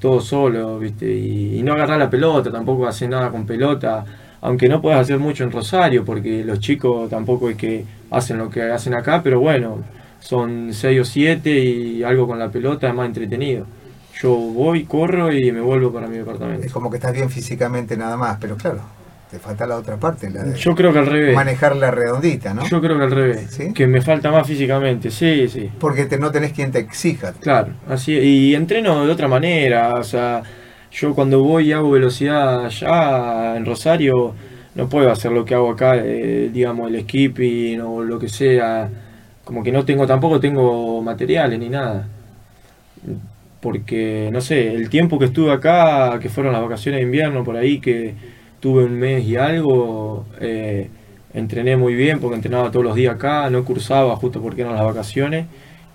todo 0.00 0.20
solo, 0.20 0.78
¿viste? 0.78 1.10
Y, 1.12 1.62
no 1.62 1.72
agarrar 1.74 1.98
la 1.98 2.10
pelota, 2.10 2.50
tampoco 2.50 2.86
hacer 2.86 3.08
nada 3.08 3.30
con 3.30 3.46
pelota, 3.46 4.04
aunque 4.40 4.68
no 4.68 4.80
puedes 4.80 4.98
hacer 4.98 5.18
mucho 5.18 5.44
en 5.44 5.52
Rosario, 5.52 6.04
porque 6.04 6.44
los 6.44 6.60
chicos 6.60 7.10
tampoco 7.10 7.50
es 7.50 7.56
que 7.56 7.84
hacen 8.10 8.38
lo 8.38 8.50
que 8.50 8.62
hacen 8.62 8.94
acá, 8.94 9.22
pero 9.22 9.40
bueno, 9.40 9.82
son 10.20 10.72
seis 10.72 11.00
o 11.00 11.04
siete 11.04 11.50
y 11.50 12.02
algo 12.02 12.26
con 12.26 12.38
la 12.38 12.50
pelota 12.50 12.88
es 12.88 12.94
más 12.94 13.06
entretenido. 13.06 13.66
Yo 14.20 14.34
voy, 14.34 14.84
corro 14.84 15.32
y 15.32 15.50
me 15.50 15.60
vuelvo 15.60 15.92
para 15.92 16.06
mi 16.06 16.18
departamento. 16.18 16.66
Es 16.66 16.72
como 16.72 16.90
que 16.90 16.98
estás 16.98 17.12
bien 17.12 17.30
físicamente 17.30 17.96
nada 17.96 18.16
más, 18.16 18.36
pero 18.38 18.56
claro, 18.56 18.80
te 19.30 19.38
falta 19.38 19.64
la 19.64 19.76
otra 19.76 19.96
parte, 19.96 20.28
la 20.28 20.42
de 20.42 20.58
Yo 20.58 20.74
creo 20.74 20.92
que 20.92 20.98
al 20.98 21.06
revés. 21.06 21.34
Manejar 21.36 21.76
la 21.76 21.92
redondita, 21.92 22.52
¿no? 22.52 22.66
Yo 22.66 22.80
creo 22.80 22.98
que 22.98 23.04
al 23.04 23.10
revés. 23.12 23.58
Que 23.74 23.86
me 23.86 24.02
falta 24.02 24.32
más 24.32 24.46
físicamente, 24.46 25.10
sí, 25.10 25.48
sí. 25.48 25.70
Porque 25.78 26.06
te, 26.06 26.18
no 26.18 26.32
tenés 26.32 26.52
quien 26.52 26.72
te 26.72 26.80
exija. 26.80 27.32
Claro, 27.34 27.74
así. 27.88 28.12
Y 28.12 28.54
entreno 28.56 29.06
de 29.06 29.12
otra 29.12 29.28
manera, 29.28 29.94
o 29.94 30.02
sea, 30.02 30.42
yo 30.90 31.14
cuando 31.14 31.42
voy 31.44 31.68
y 31.68 31.72
hago 31.72 31.92
velocidad 31.92 32.64
allá 32.64 33.56
en 33.56 33.64
Rosario, 33.64 34.34
no 34.74 34.88
puedo 34.88 35.10
hacer 35.12 35.30
lo 35.30 35.44
que 35.44 35.54
hago 35.54 35.70
acá, 35.70 35.96
eh, 35.96 36.50
digamos, 36.52 36.90
el 36.90 37.00
skipping 37.02 37.80
o 37.80 38.02
lo 38.02 38.18
que 38.18 38.28
sea. 38.28 38.90
Como 39.44 39.62
que 39.62 39.70
no 39.70 39.84
tengo, 39.84 40.06
tampoco 40.08 40.40
tengo 40.40 41.00
materiales 41.02 41.58
ni 41.58 41.68
nada. 41.68 42.08
Porque, 43.60 44.30
no 44.32 44.40
sé, 44.40 44.74
el 44.74 44.88
tiempo 44.90 45.18
que 45.18 45.26
estuve 45.26 45.52
acá, 45.52 46.18
que 46.20 46.28
fueron 46.28 46.52
las 46.52 46.62
vacaciones 46.62 47.00
de 47.00 47.04
invierno 47.04 47.44
por 47.44 47.56
ahí, 47.56 47.78
que 47.78 48.14
tuve 48.60 48.84
un 48.84 48.98
mes 48.98 49.24
y 49.24 49.36
algo, 49.36 50.26
eh, 50.40 50.90
entrené 51.32 51.76
muy 51.76 51.94
bien 51.94 52.20
porque 52.20 52.36
entrenaba 52.36 52.70
todos 52.70 52.84
los 52.84 52.94
días 52.94 53.14
acá, 53.14 53.48
no 53.50 53.64
cursaba 53.64 54.14
justo 54.16 54.40
porque 54.40 54.62
eran 54.62 54.74
las 54.74 54.84
vacaciones 54.84 55.46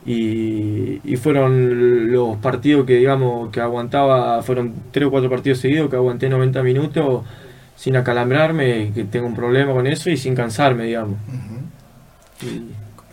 y, 0.05 1.15
fueron 1.17 2.11
los 2.11 2.37
partidos 2.37 2.85
que 2.85 2.97
digamos 2.97 3.51
que 3.51 3.61
aguantaba, 3.61 4.43
fueron 4.43 4.73
tres 4.91 5.07
o 5.07 5.11
cuatro 5.11 5.29
partidos 5.29 5.59
seguidos 5.59 5.89
que 5.89 5.95
aguanté 5.95 6.29
90 6.29 6.61
minutos 6.61 7.23
sin 7.75 7.95
acalambrarme, 7.95 8.91
que 8.93 9.03
tengo 9.05 9.27
un 9.27 9.35
problema 9.35 9.73
con 9.73 9.87
eso 9.87 10.09
y 10.09 10.17
sin 10.17 10.35
cansarme, 10.35 10.85
digamos. 10.85 11.17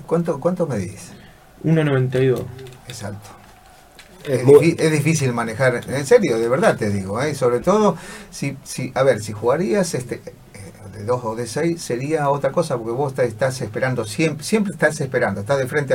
¿Cuánto, 0.07 0.39
¿Cuánto 0.39 0.67
medís? 0.67 1.13
1,92. 1.65 2.43
Exacto. 2.87 3.42
Es, 4.25 4.93
difícil 4.93 5.33
manejar, 5.33 5.81
en 5.89 6.07
serio, 6.07 6.39
de 6.39 6.49
verdad 6.49 6.77
te 6.77 6.91
digo, 6.91 7.21
¿eh? 7.21 7.35
sobre 7.35 7.61
todo 7.61 7.97
si, 8.31 8.57
si, 8.63 8.93
a 8.95 9.03
ver, 9.03 9.21
si 9.21 9.33
jugarías 9.33 9.95
este 9.95 10.17
eh, 10.17 10.73
de 10.97 11.05
2 11.05 11.25
o 11.25 11.35
de 11.35 11.47
6 11.47 11.81
sería 11.81 12.29
otra 12.31 12.53
cosa 12.53 12.77
porque 12.77 12.93
vos 12.93 13.19
estás 13.19 13.61
esperando, 13.61 14.05
siempre, 14.05 14.45
siempre 14.45 14.73
estás 14.73 15.01
esperando, 15.01 15.41
estás 15.41 15.59
de 15.59 15.67
frente 15.67 15.95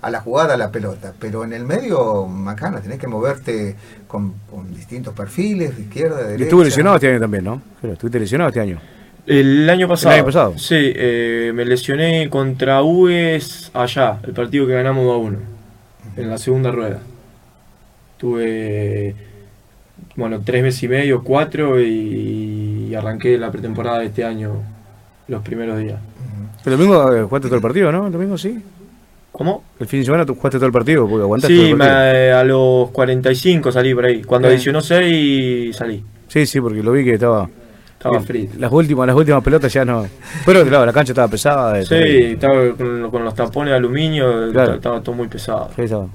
a, 0.00 0.10
la 0.10 0.20
jugada, 0.20 0.54
a 0.54 0.56
la 0.56 0.70
pelota, 0.70 1.14
pero 1.18 1.44
en 1.44 1.52
el 1.52 1.64
medio, 1.64 2.26
macana, 2.26 2.80
tenés 2.80 2.98
que 2.98 3.06
moverte 3.06 3.76
con, 4.08 4.34
distintos 4.74 5.14
perfiles, 5.14 5.76
de 5.76 5.82
izquierda, 5.82 6.16
de 6.16 6.24
derecha. 6.24 6.40
Y 6.40 6.44
estuve 6.44 6.64
lesionado 6.64 6.96
este 6.96 7.10
año 7.10 7.20
también, 7.20 7.44
¿no? 7.44 7.62
Estuviste 7.82 8.18
lesionado 8.18 8.48
este 8.48 8.60
año. 8.60 8.80
El 9.26 9.68
año 9.68 9.86
pasado. 9.86 10.14
El 10.14 10.20
año 10.20 10.26
pasado. 10.26 10.58
Sí, 10.58 10.74
eh, 10.74 11.52
me 11.54 11.64
lesioné 11.64 12.28
contra 12.30 12.82
UES 12.82 13.70
allá, 13.74 14.18
el 14.24 14.32
partido 14.32 14.66
que 14.66 14.72
ganamos 14.72 15.04
2 15.04 15.14
a 15.14 15.18
1, 15.18 15.38
en 16.16 16.30
la 16.30 16.38
segunda 16.38 16.70
rueda. 16.70 17.00
Tuve, 18.18 19.14
bueno, 20.16 20.40
tres 20.44 20.62
meses 20.62 20.82
y 20.82 20.88
medio, 20.88 21.22
cuatro, 21.22 21.80
y, 21.80 22.94
arranqué 22.94 23.38
la 23.38 23.50
pretemporada 23.50 24.00
de 24.00 24.06
este 24.06 24.24
año 24.24 24.54
los 25.28 25.42
primeros 25.42 25.78
días. 25.78 26.00
El 26.64 26.72
domingo 26.72 27.14
eh, 27.14 27.22
jugaste 27.22 27.48
todo 27.48 27.56
el 27.56 27.62
partido, 27.62 27.92
¿no? 27.92 28.06
El 28.06 28.12
domingo 28.12 28.36
sí. 28.36 28.60
¿Cómo? 29.30 29.62
El 29.78 29.86
fin 29.86 30.00
de 30.00 30.06
semana 30.06 30.26
tú 30.26 30.34
jugaste 30.34 30.58
todo 30.58 30.66
el 30.66 30.72
partido 30.72 31.06
porque 31.08 31.22
aguantaste 31.22 31.54
sí, 31.54 31.72
a 31.80 32.42
los 32.42 32.90
45 32.90 33.70
salí 33.70 33.94
por 33.94 34.06
ahí. 34.06 34.22
Cuando 34.24 34.48
adicionó 34.48 34.80
6 34.80 35.76
salí. 35.76 36.04
Sí, 36.26 36.44
sí, 36.44 36.60
porque 36.60 36.82
lo 36.82 36.92
vi 36.92 37.04
que 37.04 37.14
estaba... 37.14 37.48
Estaba 37.92 38.20
frío. 38.20 38.48
Las 38.58 38.72
últimas, 38.72 39.06
las 39.06 39.16
últimas 39.16 39.42
pelotas 39.42 39.72
ya 39.72 39.84
no... 39.84 40.06
Pero 40.44 40.64
claro, 40.64 40.86
la 40.86 40.92
cancha 40.92 41.12
estaba 41.12 41.28
pesada. 41.28 41.84
Sí, 41.84 41.94
estaba 41.94 42.72
con, 42.76 43.24
los 43.24 43.34
tapones 43.34 43.70
de 43.70 43.76
aluminio, 43.76 44.48
estaba 44.74 45.00
todo 45.00 45.14
muy 45.14 45.28
pesado. 45.28 45.70
Sí, 45.76 45.82
estaba. 45.82 46.08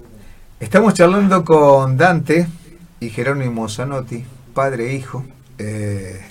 Estamos 0.63 0.93
charlando 0.93 1.43
con 1.43 1.97
Dante 1.97 2.47
y 3.01 3.09
Jerónimo 3.09 3.67
Zanotti, 3.67 4.23
padre 4.53 4.91
e 4.91 4.95
hijo. 4.95 5.25
Eh, 5.59 6.21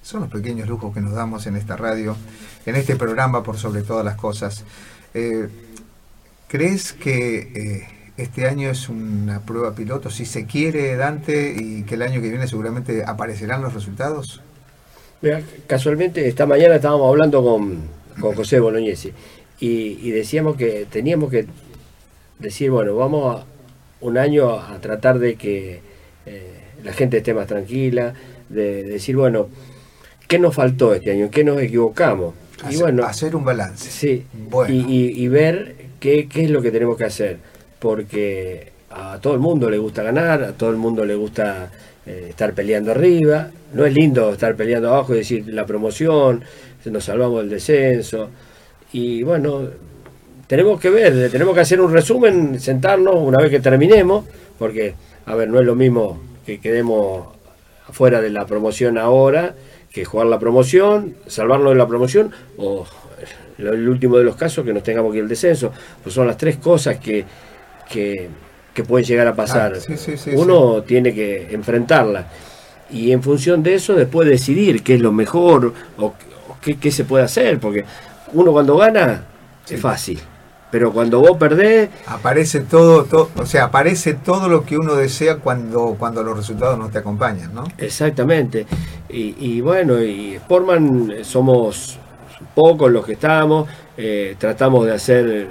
son 0.00 0.20
los 0.20 0.30
pequeños 0.30 0.68
lujos 0.68 0.94
que 0.94 1.00
nos 1.00 1.12
damos 1.12 1.44
en 1.48 1.56
esta 1.56 1.76
radio, 1.76 2.16
en 2.66 2.76
este 2.76 2.94
programa 2.94 3.42
por 3.42 3.58
sobre 3.58 3.82
todas 3.82 4.04
las 4.04 4.14
cosas. 4.14 4.64
Eh, 5.12 5.48
¿Crees 6.46 6.92
que 6.92 7.38
eh, 7.52 7.88
este 8.16 8.46
año 8.46 8.70
es 8.70 8.88
una 8.88 9.40
prueba 9.40 9.74
piloto, 9.74 10.08
si 10.08 10.24
se 10.24 10.46
quiere, 10.46 10.94
Dante, 10.94 11.52
y 11.58 11.82
que 11.82 11.96
el 11.96 12.02
año 12.02 12.20
que 12.22 12.28
viene 12.28 12.46
seguramente 12.46 13.02
aparecerán 13.04 13.60
los 13.60 13.74
resultados? 13.74 14.40
casualmente 15.66 16.28
esta 16.28 16.46
mañana 16.46 16.76
estábamos 16.76 17.08
hablando 17.08 17.42
con, 17.42 17.80
con 18.20 18.36
José 18.36 18.60
Bolognesi. 18.60 19.12
Y 19.58 20.10
decíamos 20.12 20.56
que 20.56 20.86
teníamos 20.88 21.28
que 21.28 21.48
decir, 22.38 22.70
bueno, 22.70 22.94
vamos 22.96 23.40
a 23.40 23.44
un 24.00 24.16
año 24.18 24.50
a 24.58 24.78
tratar 24.80 25.18
de 25.18 25.34
que 25.36 25.80
eh, 26.26 26.52
la 26.84 26.92
gente 26.92 27.18
esté 27.18 27.34
más 27.34 27.46
tranquila, 27.46 28.14
de, 28.48 28.82
decir, 28.84 29.16
bueno, 29.16 29.48
¿qué 30.28 30.38
nos 30.38 30.54
faltó 30.54 30.94
este 30.94 31.10
año? 31.12 31.24
¿En 31.24 31.30
qué 31.30 31.44
nos 31.44 31.60
equivocamos? 31.60 32.34
Hacer, 32.62 32.72
y 32.72 32.76
bueno, 32.80 33.04
hacer 33.04 33.36
un 33.36 33.44
balance. 33.44 33.90
Sí, 33.90 34.24
Bueno. 34.50 34.72
y, 34.74 34.78
y- 34.78 35.22
y 35.24 35.28
ver 35.28 35.74
qué, 36.00 36.28
qué 36.28 36.44
es 36.44 36.50
lo 36.50 36.62
que 36.62 36.70
tenemos 36.70 36.96
que 36.96 37.04
hacer, 37.04 37.38
porque 37.78 38.72
a 38.90 39.18
todo 39.20 39.34
el 39.34 39.40
mundo 39.40 39.68
le 39.70 39.78
gusta 39.78 40.02
ganar, 40.02 40.42
a 40.42 40.52
todo 40.52 40.70
el 40.70 40.76
mundo 40.76 41.04
le 41.04 41.14
gusta 41.14 41.70
eh, 42.06 42.26
estar 42.30 42.54
peleando 42.54 42.90
arriba, 42.92 43.50
no 43.74 43.84
es 43.84 43.92
lindo 43.94 44.32
estar 44.32 44.54
peleando 44.56 44.88
abajo 44.88 45.14
y 45.14 45.18
decir 45.18 45.46
la 45.48 45.66
promoción, 45.66 46.42
nos 46.86 47.04
salvamos 47.04 47.40
del 47.42 47.50
descenso, 47.50 48.30
y 48.92 49.22
bueno, 49.22 49.68
tenemos 50.48 50.80
que 50.80 50.90
ver, 50.90 51.30
tenemos 51.30 51.54
que 51.54 51.60
hacer 51.60 51.80
un 51.80 51.92
resumen, 51.92 52.58
sentarnos 52.58 53.14
una 53.16 53.38
vez 53.38 53.50
que 53.50 53.60
terminemos, 53.60 54.24
porque, 54.58 54.94
a 55.26 55.34
ver, 55.36 55.48
no 55.48 55.60
es 55.60 55.66
lo 55.66 55.76
mismo 55.76 56.20
que 56.44 56.58
quedemos 56.58 57.28
afuera 57.86 58.20
de 58.20 58.30
la 58.30 58.46
promoción 58.46 58.98
ahora 58.98 59.54
que 59.92 60.04
jugar 60.04 60.26
la 60.26 60.38
promoción, 60.38 61.14
salvarnos 61.26 61.72
de 61.72 61.78
la 61.78 61.86
promoción 61.86 62.32
o 62.56 62.86
el 63.58 63.88
último 63.88 64.18
de 64.18 64.24
los 64.24 64.36
casos 64.36 64.64
que 64.64 64.72
nos 64.72 64.82
tengamos 64.82 65.12
que 65.12 65.18
ir 65.18 65.24
al 65.24 65.28
descenso. 65.28 65.72
Pues 66.02 66.14
son 66.14 66.26
las 66.26 66.36
tres 66.36 66.56
cosas 66.56 66.98
que, 66.98 67.24
que, 67.88 68.28
que 68.72 68.84
pueden 68.84 69.06
llegar 69.06 69.26
a 69.26 69.34
pasar. 69.34 69.74
Ah, 69.76 69.80
sí, 69.80 69.96
sí, 69.96 70.16
sí, 70.16 70.30
Uno 70.34 70.82
tiene 70.82 71.14
que 71.14 71.48
enfrentarla 71.52 72.26
y 72.90 73.12
en 73.12 73.22
función 73.22 73.62
de 73.62 73.74
eso 73.74 73.94
después 73.94 74.28
decidir 74.28 74.82
qué 74.82 74.94
es 74.94 75.00
lo 75.00 75.12
mejor 75.12 75.74
o, 75.98 76.04
o 76.06 76.14
qué, 76.62 76.78
qué 76.78 76.90
se 76.90 77.04
puede 77.04 77.24
hacer, 77.24 77.58
porque 77.58 77.84
uno 78.32 78.52
cuando 78.52 78.76
gana 78.76 79.24
es 79.68 79.80
fácil, 79.80 80.18
pero 80.70 80.92
cuando 80.92 81.20
vos 81.20 81.36
perdés 81.38 81.88
Aparece 82.06 82.60
todo, 82.60 83.04
todo, 83.04 83.30
o 83.36 83.46
sea, 83.46 83.64
aparece 83.64 84.14
todo 84.14 84.48
lo 84.48 84.64
que 84.64 84.76
uno 84.76 84.94
desea 84.94 85.36
cuando, 85.36 85.96
cuando 85.98 86.22
los 86.22 86.36
resultados 86.36 86.78
no 86.78 86.88
te 86.90 86.98
acompañan, 86.98 87.54
¿no? 87.54 87.64
Exactamente. 87.78 88.66
Y, 89.08 89.34
y 89.38 89.60
bueno, 89.60 90.02
y 90.02 90.36
Sportman 90.36 91.10
eh, 91.10 91.24
somos 91.24 91.98
pocos 92.54 92.90
los 92.90 93.04
que 93.04 93.12
estamos, 93.12 93.68
eh, 93.96 94.36
tratamos 94.38 94.86
de 94.86 94.92
hacer 94.92 95.46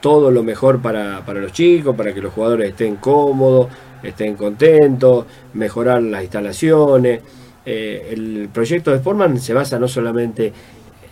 todo 0.00 0.30
lo 0.30 0.42
mejor 0.42 0.80
para, 0.80 1.24
para 1.24 1.40
los 1.40 1.52
chicos, 1.52 1.94
para 1.96 2.14
que 2.14 2.20
los 2.20 2.32
jugadores 2.32 2.70
estén 2.70 2.96
cómodos, 2.96 3.68
estén 4.02 4.36
contentos, 4.36 5.26
mejorar 5.54 6.02
las 6.02 6.22
instalaciones. 6.22 7.20
Eh, 7.64 8.08
el 8.12 8.48
proyecto 8.52 8.90
de 8.90 8.98
Sportman 8.98 9.38
se 9.38 9.52
basa 9.52 9.78
no 9.78 9.86
solamente 9.86 10.52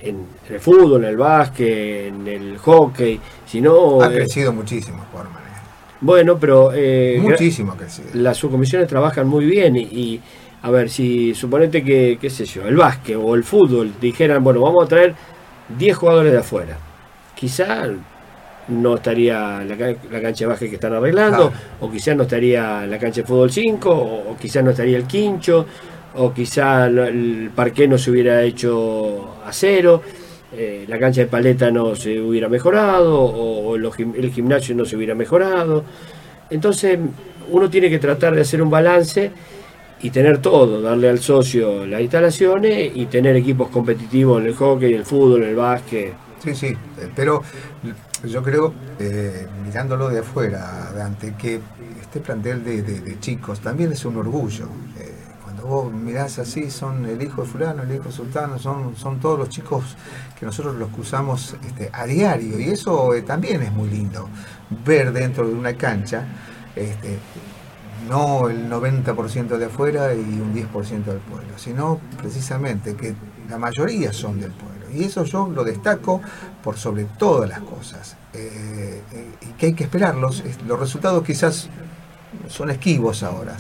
en, 0.01 0.27
el 0.49 0.61
fútbol, 0.61 1.03
en 1.05 1.11
el 1.11 1.17
básquet, 1.17 2.07
en 2.09 2.27
el 2.27 2.59
hockey, 2.59 3.21
sino... 3.47 4.01
Ha 4.03 4.11
eh, 4.13 4.17
crecido 4.17 4.53
muchísimo, 4.53 5.05
Forman. 5.13 5.33
¿eh? 5.43 5.47
bueno, 6.01 6.39
pero... 6.39 6.73
eh, 6.75 7.19
Muchísimo 7.21 7.73
ha 7.73 7.77
crecido. 7.77 8.09
las 8.15 8.37
subcomisiones 8.37 8.89
trabajan 8.89 9.27
muy 9.27 9.45
bien 9.47 9.77
y, 9.77 9.81
y, 9.83 10.21
a 10.63 10.71
ver, 10.71 10.89
si 10.91 11.35
suponete 11.35 11.83
que, 11.85 12.19
qué 12.21 12.31
sé 12.31 12.45
yo, 12.45 12.67
el 12.67 12.77
básquet 12.77 13.17
o 13.21 13.35
el 13.35 13.45
fútbol 13.45 13.93
dijeran, 14.01 14.43
bueno, 14.43 14.61
vamos 14.61 14.85
a 14.85 14.89
traer 14.89 15.15
10 15.77 15.97
jugadores 15.97 16.33
de 16.33 16.39
afuera, 16.39 16.79
quizá 17.35 17.87
no 18.69 18.97
estaría 18.97 19.65
la, 19.65 19.77
la 20.11 20.21
cancha 20.21 20.45
de 20.45 20.47
básquet 20.47 20.69
que 20.69 20.75
están 20.75 20.93
arreglando, 20.95 21.49
Claro. 21.51 21.53
o 21.81 21.91
quizá 21.91 22.15
no 22.15 22.25
estaría 22.25 22.87
la 22.87 22.99
cancha 22.99 23.23
de 23.23 23.27
fútbol 23.27 23.51
5, 23.51 23.91
o, 23.91 24.33
o 24.33 24.37
quizá 24.37 24.61
no 24.63 24.71
estaría 24.71 24.97
el 24.99 25.05
quincho, 25.07 25.65
o 26.15 26.33
quizá 26.33 26.87
el 26.87 27.51
parqué 27.55 27.87
no 27.89 27.99
se 27.99 28.11
hubiera 28.11 28.43
hecho 28.43 29.37
a 29.45 29.53
cero, 29.53 30.03
eh, 30.53 30.85
la 30.89 30.99
cancha 30.99 31.21
de 31.23 31.27
paleta 31.27 31.71
no 31.71 31.95
se 31.95 32.21
hubiera 32.21 32.49
mejorado, 32.49 33.21
o, 33.21 33.69
o 33.71 33.79
los 33.79 33.99
el 33.99 34.31
gimnasio 34.33 34.75
no 34.75 34.85
se 34.85 34.97
hubiera 34.97 35.15
mejorado. 35.15 35.85
Entonces, 36.51 36.99
uno 37.51 37.69
tiene 37.71 37.91
que 37.91 37.99
tratar 37.99 38.35
de 38.35 38.41
hacer 38.43 38.63
un 38.63 38.71
balance 38.71 39.31
y 40.01 40.11
tener 40.11 40.39
todo, 40.39 40.81
darle 40.81 41.09
al 41.09 41.19
socio 41.19 41.85
las 41.87 42.01
instalaciones 42.01 42.93
y 42.95 43.07
tener 43.07 43.37
equipos 43.37 43.69
competitivos 43.69 44.41
en 44.41 44.47
el 44.49 44.55
hockey, 44.55 44.93
en 44.93 44.99
el 45.01 45.05
fútbol, 45.05 45.43
el 45.43 45.57
básquet. 45.57 46.15
Sí, 46.43 46.55
sí, 46.55 46.77
pero 47.17 47.43
yo 48.25 48.43
creo, 48.43 48.73
eh, 49.01 49.47
mirándolo 49.65 50.09
de 50.09 50.21
afuera, 50.21 50.93
Dante, 50.97 51.35
que 51.37 51.61
este 52.01 52.21
plantel 52.21 52.65
de- 52.65 52.83
de 52.83 53.21
chicos 53.21 53.61
también 53.61 53.93
es 53.93 54.05
un 54.05 54.17
orgullo. 54.17 54.69
Vos 55.63 55.93
mirás 55.93 56.39
así, 56.39 56.71
son 56.71 57.05
el 57.07 57.21
hijo 57.23 57.43
de 57.43 57.49
fulano, 57.49 57.83
el 57.83 57.95
hijo 57.95 58.05
de 58.05 58.13
sultano, 58.13 58.59
son, 58.59 58.97
son 58.97 59.19
todos 59.21 59.39
los 59.39 59.49
chicos 59.49 59.97
que 60.39 60.47
nosotros 60.47 60.77
los 60.77 60.89
que 60.91 61.01
usamos 61.01 61.57
este, 61.67 61.91
a 61.93 62.05
diario, 62.07 62.59
y 62.59 62.65
eso 62.71 63.15
eh, 63.15 63.23
también 63.23 63.63
es 63.63 63.73
muy 63.73 63.89
lindo, 63.91 64.29
ver 64.85 65.13
dentro 65.13 65.47
de 65.47 65.55
una 65.55 65.75
cancha, 65.75 66.27
este, 66.77 67.19
no 68.09 68.49
el 68.49 68.69
90% 68.71 69.59
de 69.59 69.67
afuera 69.67 70.15
y 70.15 70.19
un 70.21 70.55
10% 70.55 71.11
del 71.13 71.19
pueblo, 71.21 71.59
sino 71.59 72.01
precisamente 72.17 72.95
que 72.95 73.15
la 73.49 73.59
mayoría 73.59 74.13
son 74.13 74.41
del 74.41 74.53
pueblo. 74.53 74.87
Y 74.95 75.05
eso 75.05 75.25
yo 75.25 75.49
lo 75.49 75.65
destaco 75.65 76.21
por 76.65 76.79
sobre 76.79 77.05
todas 77.05 77.49
las 77.51 77.61
cosas. 77.61 78.17
Eh, 78.33 79.03
eh, 79.13 79.27
y 79.43 79.47
que 79.59 79.67
hay 79.67 79.75
que 79.75 79.85
esperarlos. 79.85 80.41
Es- 80.41 80.63
Los 80.63 80.79
resultados 80.81 81.23
quizás 81.25 81.69
son 82.49 82.71
esquivos 82.71 83.23
ahora. 83.23 83.57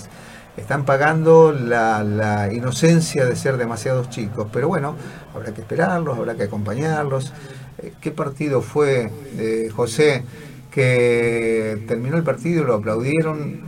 Están 0.58 0.84
pagando 0.84 1.52
la, 1.52 2.48
inocencia 2.52 3.24
de 3.24 3.36
ser 3.36 3.56
demasiados 3.56 4.10
chicos. 4.10 4.48
Pero 4.52 4.68
bueno, 4.68 4.96
habrá 5.34 5.54
que 5.54 5.60
esperarlos, 5.62 6.18
habrá 6.18 6.34
que 6.34 6.44
acompañarlos. 6.44 7.32
Eh, 7.78 7.94
¿Qué 8.00 8.10
partido 8.10 8.60
fue, 8.60 9.10
eh, 9.38 9.70
José, 9.74 10.24
que 10.70 11.84
terminó 11.86 12.16
el 12.16 12.24
partido, 12.24 12.64
lo 12.64 12.74
aplaudieron? 12.74 13.62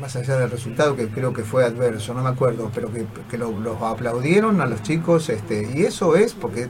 más 0.00 0.16
allá 0.16 0.36
del 0.38 0.50
resultado 0.50 0.96
que 0.96 1.08
creo 1.08 1.32
que 1.32 1.44
fue 1.44 1.64
adverso, 1.64 2.14
no 2.14 2.22
me 2.22 2.30
acuerdo, 2.30 2.70
pero 2.74 2.92
que, 2.92 3.06
que 3.30 3.38
lo- 3.38 3.58
los 3.58 3.80
aplaudieron 3.80 4.60
a 4.60 4.66
los 4.66 4.82
chicos, 4.82 5.28
este, 5.28 5.68
y 5.72 5.82
eso 5.84 6.16
es 6.16 6.34
porque 6.34 6.68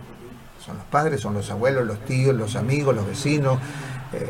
son 0.65 0.77
los 0.77 0.87
padres, 0.87 1.21
son 1.21 1.35
los 1.35 1.51
abuelos, 1.51 1.87
los 1.87 2.05
tíos, 2.05 2.35
los 2.35 2.55
amigos, 2.57 2.95
los 2.95 3.07
vecinos, 3.07 3.59
eh, 4.13 4.27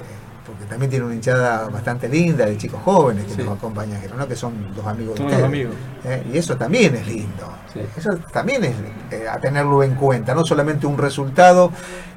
porque 0.47 0.65
también 0.67 0.91
tiene 0.91 1.05
una 1.07 1.15
hinchada 1.15 1.69
bastante 1.69 2.09
linda 2.09 2.47
de 2.47 2.57
chicos 2.57 2.81
jóvenes 2.85 3.25
que 3.25 3.35
Sí. 3.35 3.43
nos 3.43 3.57
acompañan, 3.57 4.01
¿no? 4.17 4.27
que 4.29 4.37
son 4.37 4.53
los 4.77 4.87
amigos 4.87 5.15
de 5.15 5.25
Todos 5.25 5.33
los 5.33 5.33
ustedes. 5.33 5.45
amigos. 5.45 5.75
Eh, 6.05 6.23
y 6.33 6.39
eso 6.39 6.57
también 6.57 6.95
es 6.97 7.07
lindo. 7.07 7.53
Sí. 7.73 7.81
Eso 7.97 8.17
también 8.33 8.63
es 8.65 8.73
eh, 9.11 9.27
a 9.29 9.39
tenerlo 9.39 9.83
en 9.83 9.95
cuenta, 9.95 10.35
no 10.35 10.45
solamente 10.45 10.87
un 10.87 10.99
resultado 10.99 11.71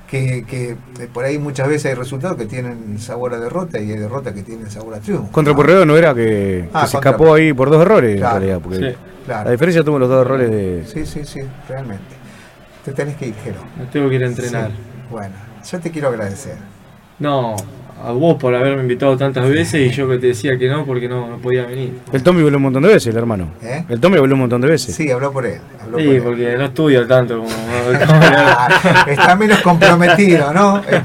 que, 0.07 0.45
que, 0.45 0.71
eh, 0.99 1.09
por 1.13 1.25
ahí 1.25 1.37
muchas 1.37 1.67
veces 1.67 1.87
hay 1.87 1.93
resultados 1.95 2.37
que 2.37 2.45
tienen 2.45 2.97
sabor 2.99 3.33
a 3.33 3.39
derrota 3.39 3.79
y 3.79 3.91
hay 3.91 3.97
derrotas 3.97 4.33
que 4.33 4.43
tienen 4.43 4.69
sabor 4.71 4.93
a 4.95 4.99
triunfo. 4.99 5.31
Contra 5.31 5.51
¿no? 5.53 5.57
Porreo 5.57 5.85
no 5.85 5.97
era 5.97 6.13
que, 6.13 6.69
Ah, 6.73 6.81
que 6.81 6.87
se 6.87 6.93
contra- 6.93 7.11
escapó 7.11 7.33
ahí 7.33 7.51
por 7.53 7.69
dos 7.69 7.81
errores 7.81 8.17
Claro, 8.17 8.35
en 8.37 8.41
realidad. 8.41 8.61
Porque 8.63 8.77
Sí. 8.91 8.97
Claro. 9.25 9.43
La 9.45 9.51
diferencia 9.51 9.83
tuvo 9.83 9.99
los 9.99 10.07
dos 10.07 10.25
errores 10.25 10.49
de. 10.49 10.85
Sí, 10.85 11.05
sí, 11.05 11.25
sí, 11.25 11.41
realmente. 11.67 12.15
Te 12.85 12.93
tenés 12.93 13.17
que 13.17 13.27
ir, 13.27 13.35
Jero. 13.43 13.59
Me 13.77 13.85
tengo 13.87 14.07
que 14.07 14.15
ir 14.15 14.23
a 14.23 14.27
entrenar. 14.27 14.69
Sí. 14.71 14.77
Bueno, 15.11 15.35
yo 15.69 15.79
te 15.81 15.91
quiero 15.91 16.07
agradecer. 16.07 16.55
No, 17.19 17.55
a 18.03 18.11
vos 18.11 18.35
por 18.37 18.53
haberme 18.55 18.81
invitado 18.81 19.17
tantas 19.17 19.49
veces 19.49 19.81
y 19.81 19.89
yo 19.89 20.07
que 20.07 20.17
te 20.17 20.27
decía 20.27 20.57
que 20.57 20.67
no 20.69 20.85
porque 20.85 21.07
no, 21.09 21.27
no 21.27 21.37
podía 21.37 21.65
venir. 21.65 21.99
El 22.13 22.21
Tommy 22.23 22.41
volvió 22.43 22.57
un 22.57 22.63
montón 22.63 22.83
de 22.83 22.89
veces, 22.89 23.07
el 23.07 23.17
hermano. 23.17 23.51
¿Eh? 23.61 23.83
El 23.89 23.99
Tommy 23.99 24.17
volvió 24.17 24.35
un 24.35 24.41
montón 24.41 24.61
de 24.61 24.67
veces. 24.67 24.95
Sí, 24.95 25.09
habló 25.11 25.31
por 25.31 25.45
él. 25.45 25.59
habló 25.81 25.97
Sí, 25.97 26.05
por 26.05 26.13
él. 26.15 26.21
porque 26.23 26.57
no 26.57 26.65
estudio 26.65 27.07
tanto 27.07 27.37
como... 27.39 27.49
Está 29.07 29.35
menos 29.35 29.59
comprometido, 29.61 30.53
¿no? 30.53 30.77
Eh, 30.89 31.01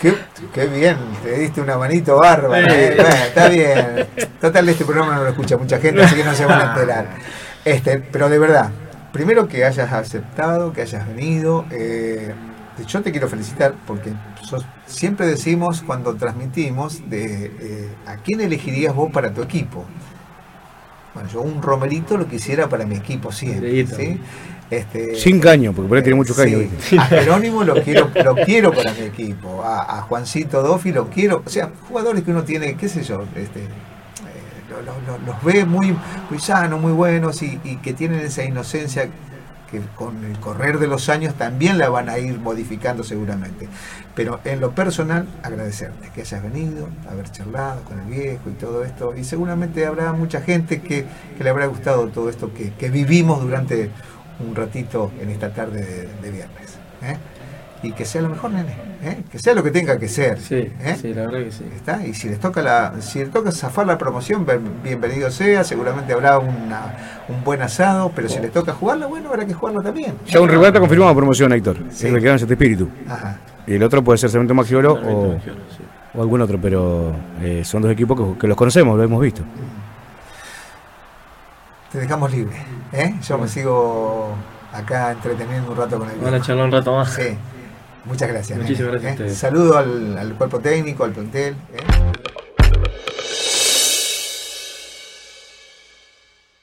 Qué, 0.00 0.12
qué 0.52 0.66
bien, 0.66 0.96
te 1.24 1.38
diste 1.38 1.62
una 1.62 1.78
manito 1.78 2.18
bárbara. 2.18 2.60
Eh. 2.70 2.92
Bueno, 2.96 3.10
está 3.10 3.48
bien. 3.48 4.06
Total, 4.38 4.68
este 4.68 4.84
programa 4.84 5.14
no 5.16 5.22
lo 5.22 5.30
escucha 5.30 5.56
mucha 5.56 5.78
gente, 5.78 6.02
así 6.02 6.14
que 6.14 6.22
no 6.22 6.34
se 6.34 6.44
van 6.44 6.60
a 6.60 6.64
enterar. 6.74 7.06
Este, 7.64 7.98
pero 8.12 8.28
de 8.28 8.38
verdad, 8.38 8.68
primero 9.10 9.48
que 9.48 9.64
hayas 9.64 9.90
aceptado, 9.90 10.74
que 10.74 10.82
hayas 10.82 11.08
venido. 11.08 11.64
eh, 11.70 12.34
yo 12.84 13.00
te 13.02 13.10
quiero 13.10 13.28
felicitar 13.28 13.74
porque 13.86 14.12
sos- 14.42 14.66
siempre 14.86 15.26
decimos 15.26 15.82
cuando 15.82 16.14
transmitimos 16.14 17.08
de 17.08 17.46
eh, 17.60 17.88
a 18.06 18.16
quién 18.16 18.40
elegirías 18.40 18.94
vos 18.94 19.10
para 19.12 19.32
tu 19.32 19.42
equipo. 19.42 19.84
Bueno, 21.14 21.28
yo 21.30 21.40
un 21.40 21.62
romerito 21.62 22.16
lo 22.18 22.26
quisiera 22.28 22.68
para 22.68 22.84
mi 22.84 22.96
equipo 22.96 23.32
siempre. 23.32 23.86
¿sí? 23.86 24.20
Este, 24.68 25.14
Sin 25.14 25.38
caño, 25.40 25.72
porque 25.72 25.88
por 25.88 25.96
ahí 25.98 26.02
tiene 26.02 26.16
eh, 26.16 26.18
mucho 26.18 26.34
caño. 26.34 26.58
sí. 26.80 26.98
A 26.98 27.04
Jerónimo 27.06 27.64
lo 27.64 27.80
quiero, 27.82 28.10
lo 28.22 28.34
quiero 28.34 28.72
para 28.72 28.92
mi 28.92 29.00
equipo. 29.06 29.62
A, 29.62 29.98
a 29.98 30.02
Juancito 30.02 30.60
Doffi 30.62 30.92
lo 30.92 31.08
quiero. 31.08 31.42
O 31.46 31.48
sea, 31.48 31.70
jugadores 31.88 32.22
que 32.24 32.32
uno 32.32 32.42
tiene, 32.42 32.76
qué 32.76 32.88
sé 32.88 33.02
yo, 33.02 33.22
este, 33.36 33.60
eh, 33.60 33.68
lo- 34.68 34.82
lo- 34.82 35.00
lo- 35.18 35.24
los 35.24 35.42
ve 35.44 35.64
muy, 35.64 35.96
muy 36.28 36.38
sanos, 36.40 36.80
muy 36.80 36.92
buenos 36.92 37.42
y, 37.42 37.58
y 37.64 37.76
que 37.76 37.92
tienen 37.94 38.20
esa 38.20 38.42
inocencia 38.44 39.08
que 39.70 39.80
con 39.94 40.24
el 40.24 40.38
correr 40.38 40.78
de 40.78 40.86
los 40.86 41.08
años 41.08 41.34
también 41.34 41.78
la 41.78 41.88
van 41.88 42.08
a 42.08 42.18
ir 42.18 42.38
modificando 42.38 43.02
seguramente. 43.02 43.68
Pero 44.14 44.40
en 44.44 44.60
lo 44.60 44.72
personal, 44.72 45.26
agradecerte 45.42 46.10
que 46.14 46.22
hayas 46.22 46.42
venido, 46.42 46.88
haber 47.10 47.30
charlado 47.30 47.82
con 47.82 48.00
el 48.00 48.06
viejo 48.06 48.48
y 48.48 48.52
todo 48.52 48.84
esto. 48.84 49.14
Y 49.16 49.24
seguramente 49.24 49.86
habrá 49.86 50.12
mucha 50.12 50.40
gente 50.40 50.80
que, 50.80 51.04
que 51.36 51.44
le 51.44 51.50
habrá 51.50 51.66
gustado 51.66 52.08
todo 52.08 52.30
esto 52.30 52.54
que, 52.54 52.72
que 52.72 52.90
vivimos 52.90 53.40
durante 53.42 53.90
un 54.38 54.54
ratito 54.54 55.10
en 55.20 55.30
esta 55.30 55.52
tarde 55.52 56.08
de, 56.22 56.30
viernes. 56.30 56.78
¿eh? 57.02 57.16
Y 57.86 57.92
que 57.92 58.04
sea 58.04 58.20
lo 58.22 58.28
mejor, 58.28 58.50
nene. 58.50 58.74
¿eh? 59.04 59.22
Que 59.30 59.38
sea 59.38 59.54
lo 59.54 59.62
que 59.62 59.70
tenga 59.70 59.96
que 59.98 60.08
ser. 60.08 60.40
Sí, 60.40 60.54
¿eh? 60.80 60.96
sí, 61.00 61.14
la 61.14 61.26
verdad 61.26 61.44
que 61.44 61.52
sí. 61.52 61.64
¿Está? 61.74 62.04
Y 62.04 62.14
si 62.14 62.28
les 62.28 62.40
toca 62.40 62.60
la, 62.62 62.94
si 63.00 63.20
les 63.20 63.30
toca 63.30 63.52
zafar 63.52 63.86
la 63.86 63.96
promoción, 63.96 64.44
bienvenido 64.82 65.30
sea, 65.30 65.62
seguramente 65.62 66.12
habrá 66.12 66.38
una- 66.38 67.22
un 67.28 67.44
buen 67.44 67.62
asado, 67.62 68.10
pero 68.14 68.28
si 68.28 68.40
les 68.40 68.50
toca 68.52 68.72
jugarla, 68.72 69.06
bueno, 69.06 69.28
habrá 69.28 69.46
que 69.46 69.54
jugarla 69.54 69.82
también. 69.82 70.14
Ya 70.26 70.40
un 70.40 70.48
rival 70.48 70.66
está 70.66 70.80
confirmado 70.80 71.14
promoción, 71.14 71.52
Héctor. 71.52 71.76
Sí. 71.90 72.08
Es 72.08 72.12
el 72.14 72.20
que 72.20 72.34
este 72.34 72.52
espíritu. 72.54 72.88
Ajá. 73.08 73.38
Y 73.66 73.74
el 73.74 73.82
otro 73.82 74.02
puede 74.02 74.18
ser 74.18 74.30
Cemento 74.30 74.54
Maggiolo 74.54 74.94
o, 74.94 75.38
sí. 75.44 75.50
o 76.14 76.22
algún 76.22 76.40
otro, 76.40 76.58
pero 76.60 77.12
eh, 77.40 77.62
son 77.64 77.82
dos 77.82 77.90
equipos 77.92 78.18
que, 78.34 78.38
que 78.40 78.46
los 78.48 78.56
conocemos, 78.56 78.96
lo 78.96 79.04
hemos 79.04 79.20
visto. 79.20 79.42
Te 81.92 81.98
dejamos 82.00 82.30
libre. 82.32 82.56
¿eh? 82.92 83.14
Yo 83.22 83.38
me 83.38 83.46
sigo 83.48 84.34
acá 84.72 85.12
entreteniendo 85.12 85.70
un 85.70 85.76
rato 85.78 85.98
con 85.98 86.10
el 86.10 86.16
Van 86.18 86.34
a 86.34 86.40
charlar 86.40 86.66
un 86.66 86.72
rato 86.72 86.92
más. 86.96 87.10
Sí. 87.12 87.36
Muchas 88.06 88.28
gracias. 88.28 88.58
Muchísimas 88.58 88.92
nene, 88.92 89.02
gracias 89.02 89.32
¿eh? 89.32 89.34
Saludo 89.34 89.76
al, 89.76 90.16
al 90.16 90.34
cuerpo 90.34 90.60
técnico, 90.60 91.04
al 91.04 91.12
plantel. 91.12 91.54
¿eh? 91.74 92.45